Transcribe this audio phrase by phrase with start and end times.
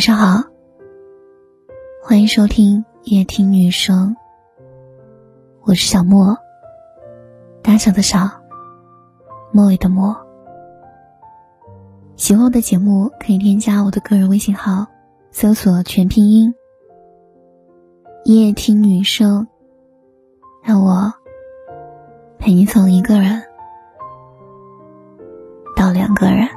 [0.00, 0.42] 晚上好，
[2.02, 4.16] 欢迎收听夜听女生，
[5.64, 6.34] 我是小莫，
[7.62, 8.26] 大小的小，
[9.52, 10.16] 莫尾的莫。
[12.16, 14.86] 喜欢我的节目，可以添加我的个人微信号，
[15.32, 16.54] 搜索全拼音
[18.24, 19.46] “夜听女生”，
[20.64, 21.12] 让我
[22.38, 23.42] 陪你从一个人
[25.76, 26.48] 到两个人。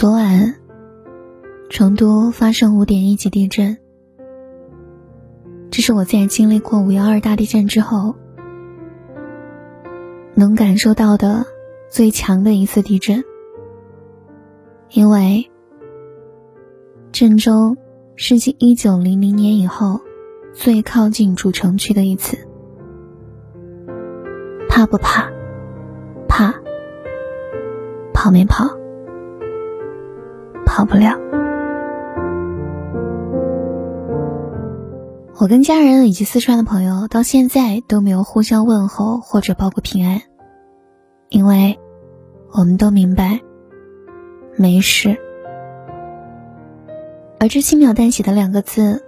[0.00, 0.54] 昨晚，
[1.68, 3.76] 成都发生五点一级地震。
[5.70, 8.14] 这是我在经历过五幺二大地震之后，
[10.34, 11.44] 能感受到的
[11.90, 13.22] 最强的一次地震。
[14.88, 15.50] 因为，
[17.12, 17.76] 郑州
[18.16, 20.00] 是继一九零零年以后
[20.54, 22.38] 最靠近主城区的一次。
[24.66, 25.30] 怕不怕？
[26.26, 26.54] 怕。
[28.14, 28.79] 跑没跑？
[30.90, 31.16] 不了。
[35.38, 40.20] 我跟家人以及四川的朋友到现在都没有互相问候或者报过平安，
[41.28, 41.78] 因为
[42.52, 43.40] 我们都明白
[44.56, 45.16] 没事。
[47.38, 49.02] 而这轻描淡写的两个字，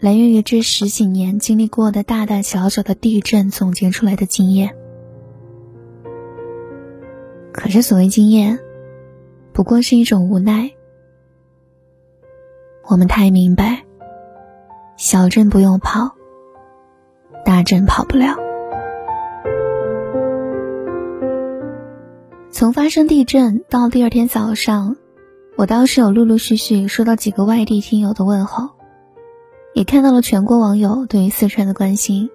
[0.00, 4.74] 来源于这十几年经历过的大大小小的地震总结出来的经验。
[7.52, 8.58] 可是所谓经验，
[9.54, 10.72] 不过是一种无奈。
[12.86, 13.82] 我们太明白，
[14.96, 16.14] 小镇不用跑，
[17.44, 18.36] 大镇跑不了。
[22.50, 24.96] 从发生地震到第二天早上，
[25.56, 28.70] 我倒是有陆陆续续收到几个外地听友的问候，
[29.72, 32.30] 也看到了全国网友对于四川的关心。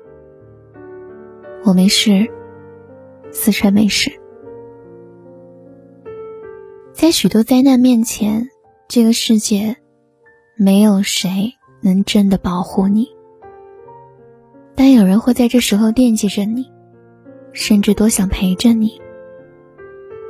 [1.63, 2.28] 我没事，
[3.31, 4.11] 四川没事。
[6.91, 8.50] 在许多灾难面前，
[8.88, 9.78] 这个世界。
[10.62, 13.08] 没有谁能真的保护你，
[14.75, 16.70] 但有人会在这时候惦记着你，
[17.53, 19.00] 甚至多想陪着你，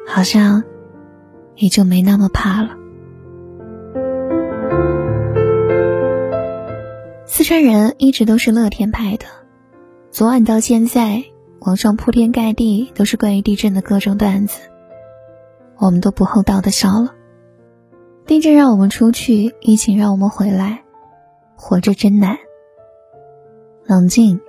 [0.07, 0.63] 好像
[1.55, 2.77] 也就没那么怕了。
[7.25, 9.25] 四川人一直都是乐天派的，
[10.11, 11.23] 昨晚到现在，
[11.61, 14.59] 网上铺天盖地都是关于地震的各种段子，
[15.79, 17.15] 我们都不厚道的笑了。
[18.29, 20.83] 地震让我们出去，疫情让我们回来，
[21.55, 22.37] 活着真难。
[23.85, 24.39] 冷静，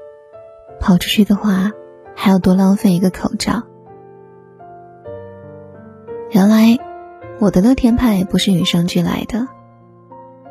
[0.79, 1.73] 跑出去的话，
[2.15, 3.63] 还要多浪费一个口罩。
[6.31, 6.77] 原来，
[7.39, 9.49] 我的乐天派不是与生俱来的，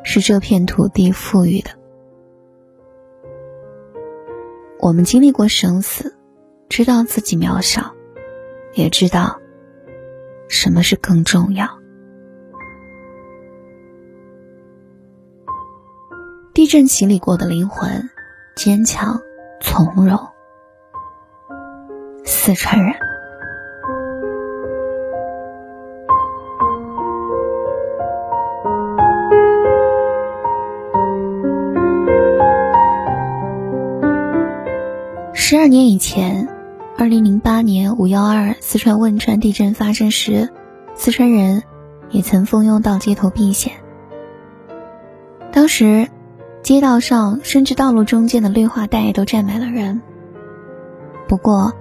[0.02, 1.70] 是这片土地赋予的。
[4.80, 6.16] 我们经历过生死，
[6.68, 7.94] 知道自己渺小，
[8.74, 9.38] 也知道
[10.48, 11.79] 什么是更重要。
[16.60, 18.10] 地震洗礼过的灵魂，
[18.54, 19.22] 坚强
[19.62, 20.20] 从容。
[22.26, 22.94] 四川人。
[35.32, 36.46] 十二年以前，
[36.98, 40.50] 二零零八年五幺二四川汶川地震发生时，
[40.94, 41.62] 四川人
[42.10, 43.72] 也曾蜂拥到街头避险。
[45.52, 46.06] 当时。
[46.62, 50.02] 街道上甚至道路中间的绿化带都站满了人。
[51.28, 51.72] 不过，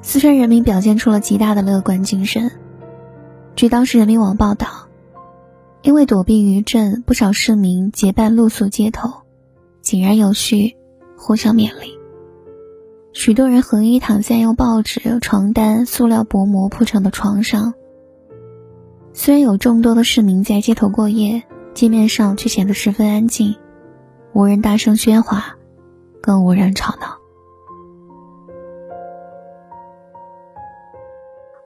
[0.00, 2.50] 四川人民表现出了极大的乐观精神。
[3.54, 4.88] 据当时人民网报道，
[5.82, 9.10] 因为躲避余震，不少市民结伴露宿街头，
[9.82, 10.76] 井然有序，
[11.16, 11.98] 互相勉励。
[13.12, 17.74] 许多人横衣躺在用报纸、床单、塑料薄膜铺成的床上。
[19.12, 21.42] 虽然有众多的市民在街头过夜，
[21.74, 23.56] 街面上却显得十分安静。
[24.34, 25.56] 无人大声喧哗，
[26.22, 27.18] 更无人吵闹。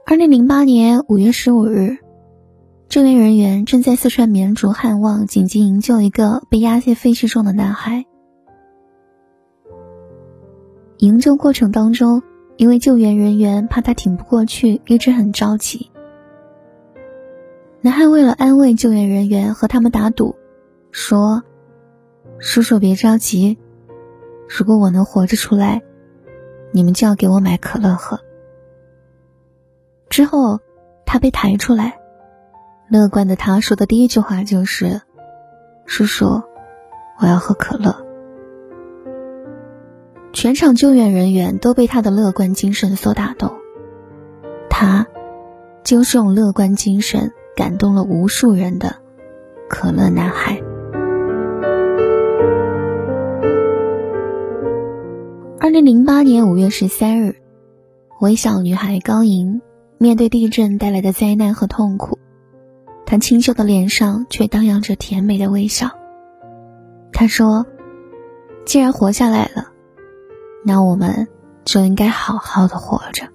[0.05, 1.99] 二零零八年五月十五日，
[2.89, 8.05] 救援人员正在四川绵竹汉旺紧急营救一个被压在废墟中的男孩。
[10.99, 12.21] 营救过程当中，
[12.57, 15.93] 因为救援人员怕他挺不过去，一直很着急。
[17.81, 20.35] 男孩为了安慰救援人员，和他们打赌，
[20.91, 21.45] 说。
[22.39, 23.59] 叔叔别着急，
[24.49, 25.83] 如果我能活着出来，
[26.73, 28.21] 你们就要给我买可乐喝。
[30.09, 30.61] 之后，
[31.05, 31.99] 他被抬出来，
[32.89, 35.01] 乐观的他说的第一句话就是
[35.87, 36.43] ：“叔叔，
[37.19, 38.05] 我要喝可乐。”
[40.33, 43.55] 全场救援人员都被他的乐观精神所打动。
[44.69, 45.07] 他，
[45.83, 48.97] 就是用乐观精神感动了无数人的
[49.69, 50.63] 可乐男孩。
[55.77, 57.37] 零零八年五月十三日，
[58.19, 59.61] 微小女孩高莹
[59.99, 62.19] 面对地震带来的灾难和痛苦，
[63.05, 65.91] 她清秀的脸上却荡漾着甜美的微笑。
[67.13, 67.67] 她说
[68.65, 69.67] ：“既然活下来了，
[70.65, 71.29] 那我们
[71.67, 73.27] 就应该好好的活着。”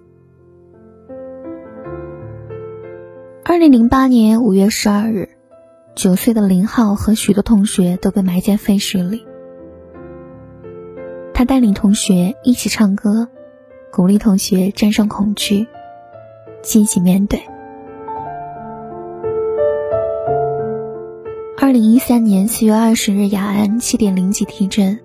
[3.45, 5.29] 二零零八年五月十二日，
[5.93, 9.27] 九岁的林浩和许多同学都被埋在废墟里。
[11.41, 13.27] 他带领同学一起唱歌，
[13.91, 15.67] 鼓励同学战胜恐惧，
[16.61, 17.41] 积极面对。
[21.57, 24.99] 二零一三年四月二十日，雅安七点零级地震，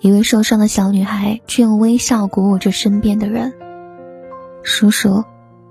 [0.00, 3.54] 一位受伤的小女孩却用微笑鼓舞着身边的人
[4.62, 5.24] ：“叔叔，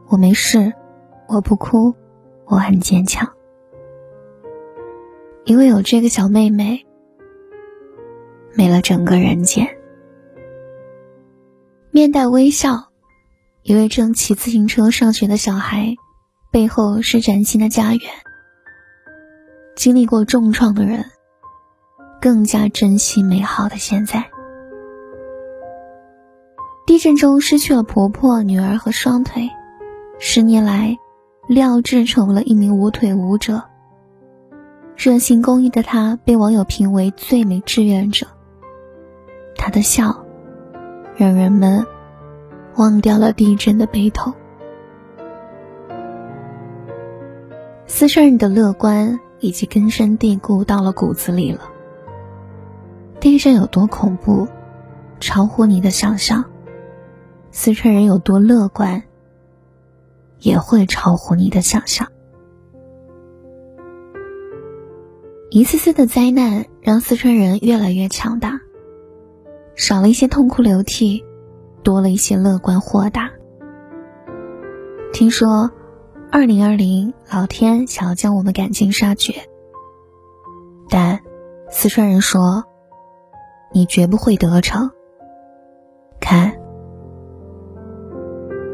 [0.08, 0.74] 我没事，
[1.28, 1.94] 我不哭，
[2.46, 3.30] 我很坚强。
[5.46, 6.84] 因为有这个小妹妹。”
[8.58, 9.78] 没了整个人间。
[11.92, 12.90] 面带微笑，
[13.62, 15.96] 一位正骑自行车上学的小孩，
[16.52, 18.02] 背后是崭新的家园。
[19.76, 21.06] 经历过重创的人，
[22.20, 24.26] 更加珍惜美好的现在。
[26.88, 29.52] 地震中失去了婆婆、女儿和双腿，
[30.18, 30.98] 十年来，
[31.48, 33.64] 廖志成为了一名无腿舞者。
[34.96, 38.26] 热心公益的他，被网友评为最美志愿者。
[39.68, 40.26] 他的笑，
[41.18, 41.86] 让人们
[42.78, 44.34] 忘掉了地震的悲痛。
[47.86, 51.70] 四川人的乐观已经根深蒂固到了骨子里了。
[53.20, 54.48] 地震有多恐怖，
[55.20, 56.46] 超乎你的想象；
[57.52, 59.04] 四川人有多乐观，
[60.40, 62.08] 也会超乎你的想象。
[65.50, 68.62] 一次次的灾难让四川人越来越强大。
[69.78, 71.24] 少了一些痛哭流涕，
[71.84, 73.30] 多了一些乐观豁达。
[75.14, 75.70] 听说，
[76.32, 79.34] 二零二零老天想要将我们赶尽杀绝，
[80.90, 81.20] 但
[81.70, 82.66] 四川人说，
[83.72, 84.90] 你绝不会得逞。
[86.20, 86.54] 看，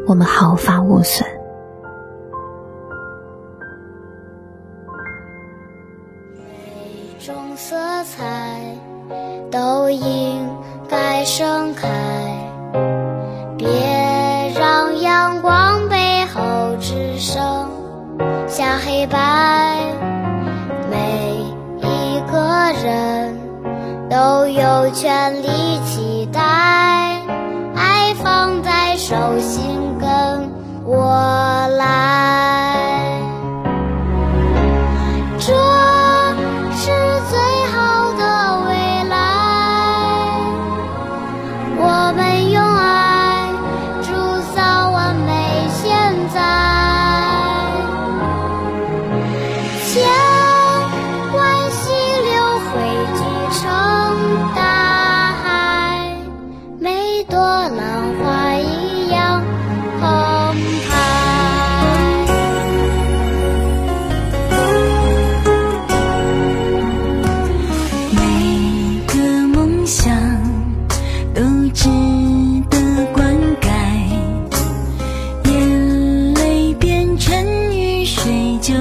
[0.07, 1.27] 我们毫发无损。
[6.38, 7.75] 每种色
[8.06, 8.77] 彩
[9.51, 10.62] 都应。
[11.25, 11.87] 盛开，
[13.57, 13.67] 别
[14.59, 17.69] 让阳光背后只剩
[18.47, 19.77] 下黑白。
[20.91, 21.45] 每
[21.79, 23.39] 一个人
[24.09, 26.41] 都有权利期待，
[27.75, 29.62] 爱放在手心
[57.33, 59.44] 朵浪花一样
[59.99, 60.56] 澎
[60.87, 60.92] 湃
[68.11, 70.16] 每个梦想
[71.33, 71.42] 都
[71.73, 71.90] 值
[72.69, 72.78] 得
[73.13, 73.68] 灌溉
[75.49, 77.35] 眼泪变成
[77.75, 78.75] 雨水就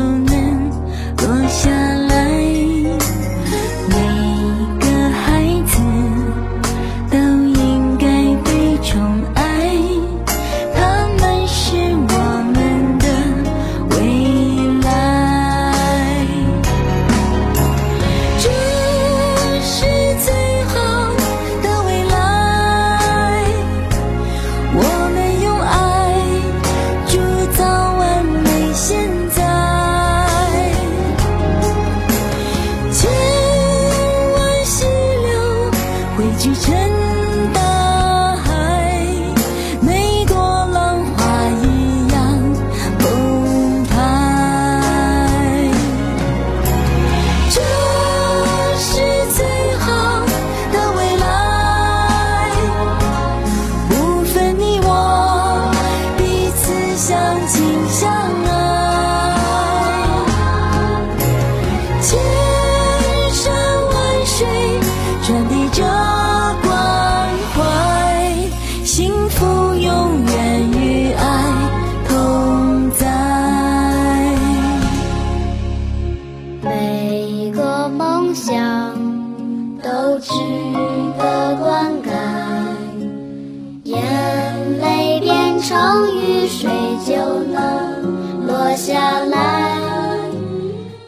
[85.63, 86.69] 成雨水
[87.07, 87.15] 就
[87.45, 89.79] 能落下来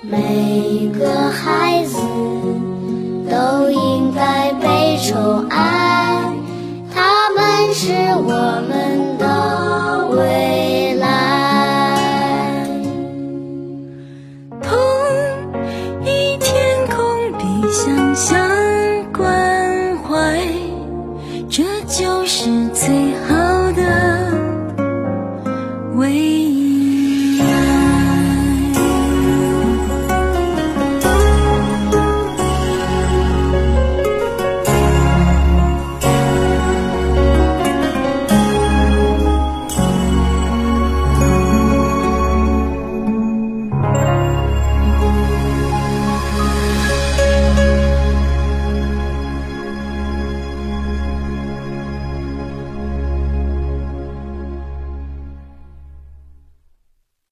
[0.00, 1.96] 每个孩子
[3.28, 6.32] 都应该被宠爱
[6.94, 11.08] 他们是我们的未来。
[14.62, 14.72] 同
[16.04, 18.53] 一天空比想象